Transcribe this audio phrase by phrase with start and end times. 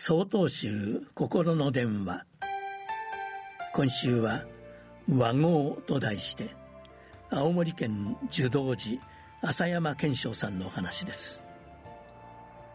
[0.00, 2.24] 曹洞宗心の電話。
[3.74, 4.44] 今週は
[5.08, 6.54] 和合と題して
[7.30, 9.02] 青森県樹道寺
[9.42, 11.42] 浅山健昌さんのお話です。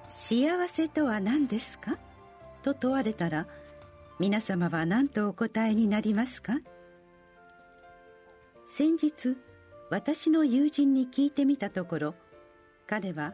[0.10, 1.98] 幸せとは何ですか？
[2.62, 3.48] と問われたら
[4.20, 6.56] 皆様は何とお答えになりますか？
[8.66, 9.38] 先日
[9.90, 12.16] 私の友人に聞いてみたところ
[12.86, 13.34] 彼は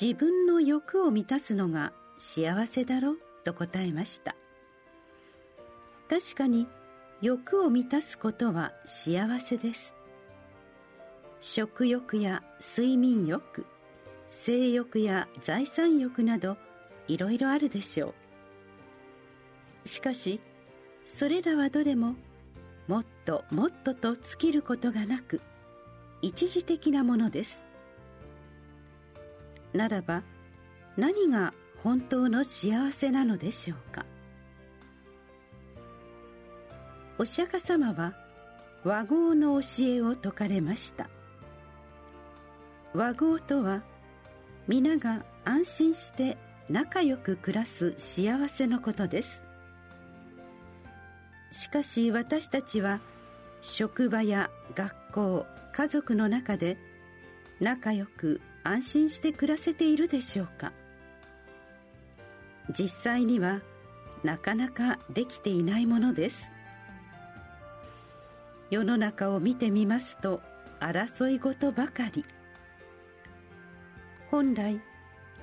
[0.00, 4.36] 自分の欲を満たすのが幸せだろと答えました。
[6.08, 6.68] 確かに
[7.20, 9.94] 欲を満たすことは幸せです。
[11.40, 13.66] 食欲や睡眠欲
[14.28, 16.56] 性欲や財産欲など
[17.08, 18.14] いろいろあるでしょ
[19.84, 19.88] う。
[19.88, 20.40] しかし
[21.04, 22.16] それらはどれも
[22.88, 25.40] もっともっとと尽きることがなく
[26.22, 27.64] 一時的なものです。
[29.72, 30.22] ならば
[30.96, 31.52] 何が
[31.84, 34.06] 本当の幸せなのでしょうか？
[37.18, 38.14] お釈迦様は
[38.84, 41.10] 和合の教えを説かれました。
[42.94, 43.82] 和合とは
[44.66, 46.38] 皆が安心して
[46.70, 49.44] 仲良く暮らす幸せのことです。
[51.50, 53.00] しかし私たちは
[53.60, 56.78] 職場や学校家族の中で
[57.60, 60.72] 仲良く安心して暮らせているでしょうか？
[62.70, 63.60] 実際には
[64.22, 66.50] なかなかできていないものです。
[68.70, 70.40] 世の中を見てみますと
[70.80, 72.24] 争い事ばかり。
[74.30, 74.80] 本来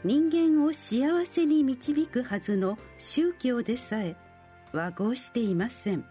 [0.03, 4.15] 人間を幸せに導くはずの宗教でさえ
[4.73, 6.05] 和合していません。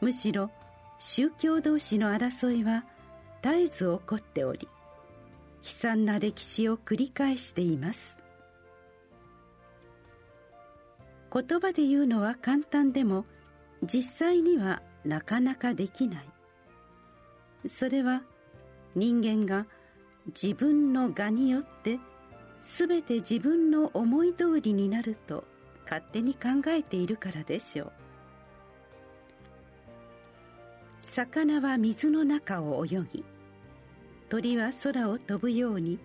[0.00, 0.50] むしろ
[0.98, 2.84] 宗教同士の争いは
[3.42, 4.68] 絶えず起こっており
[5.62, 8.18] 悲惨な歴史を繰り返しています。
[11.32, 13.24] 言葉で言うのは簡単でも
[13.82, 16.28] 実際にはなかなかできない。
[17.66, 18.22] それは
[18.94, 19.66] 人間が
[20.26, 21.98] 自分の我によって
[22.60, 25.44] 全て自分の思い通りになると
[25.84, 27.92] 勝手に考えているからでしょう。
[30.98, 33.24] 魚は水の中を泳ぎ
[34.28, 35.98] 鳥は空を飛ぶように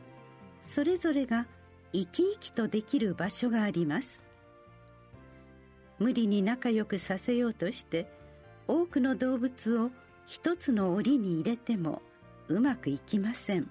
[0.61, 1.45] それぞれが
[1.91, 4.22] 生き生きとできる場所があります。
[5.99, 8.07] 無理に仲良くさせようとして
[8.67, 9.91] 多くの動物を
[10.25, 12.01] 一つの檻に入れても
[12.47, 13.69] うまくいきません。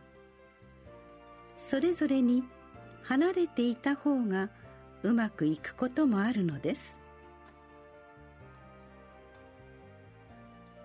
[1.56, 2.44] それぞれに
[3.02, 4.50] 離れていた方が
[5.02, 6.98] うまくいくこともあるのです。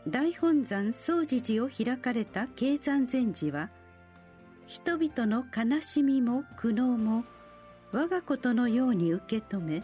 [0.07, 3.69] 大本山総持寺を開かれた経山禅師は
[4.65, 7.25] 人々の悲しみも苦悩も
[7.91, 9.83] 我がことのように受け止め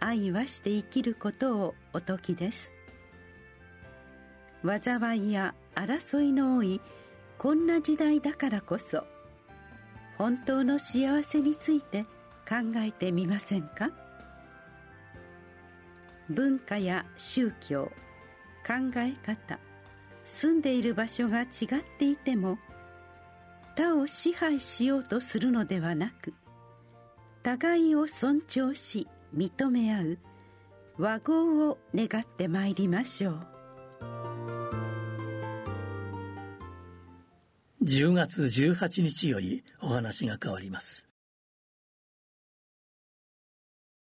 [0.00, 2.72] 愛はして生きることをお説きです。
[4.62, 6.80] 災いや争いの多い
[7.38, 9.04] こんな時代だからこそ
[10.16, 12.02] 本当の幸せについて
[12.48, 13.90] 考えてみませんか？
[16.30, 17.92] 文化や宗教
[18.66, 19.60] 考え方
[20.24, 21.48] 住んでいる場所が違っ
[21.98, 22.58] ていても
[23.76, 26.34] 他を支配しようとするのではなく
[27.44, 30.18] 互いを尊重し認め合う
[30.98, 33.46] 和合を願ってまいりましょう。
[37.84, 41.06] 10月18日よりお話が変わります。